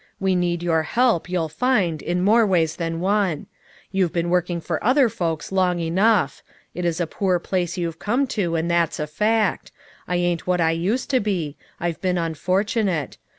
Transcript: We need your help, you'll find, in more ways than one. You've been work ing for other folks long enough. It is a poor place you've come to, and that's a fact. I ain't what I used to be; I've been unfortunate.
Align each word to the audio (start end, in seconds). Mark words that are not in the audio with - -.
We 0.19 0.33
need 0.33 0.63
your 0.63 0.81
help, 0.81 1.29
you'll 1.29 1.47
find, 1.47 2.01
in 2.01 2.23
more 2.23 2.43
ways 2.43 2.77
than 2.77 3.01
one. 3.01 3.45
You've 3.91 4.11
been 4.11 4.31
work 4.31 4.49
ing 4.49 4.59
for 4.59 4.83
other 4.83 5.09
folks 5.09 5.51
long 5.51 5.77
enough. 5.77 6.41
It 6.73 6.85
is 6.85 6.99
a 6.99 7.05
poor 7.05 7.37
place 7.37 7.77
you've 7.77 7.99
come 7.99 8.25
to, 8.33 8.55
and 8.55 8.71
that's 8.71 8.99
a 8.99 9.05
fact. 9.05 9.71
I 10.07 10.15
ain't 10.15 10.47
what 10.47 10.59
I 10.59 10.71
used 10.71 11.11
to 11.11 11.19
be; 11.19 11.55
I've 11.79 12.01
been 12.01 12.17
unfortunate. 12.17 13.19